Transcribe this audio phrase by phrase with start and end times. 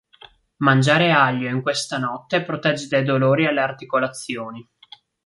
[0.63, 4.67] Mangiare aglio in questa notte protegge dai dolori alle articolazioni.